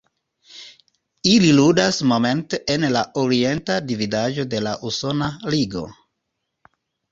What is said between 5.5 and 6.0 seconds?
Ligo.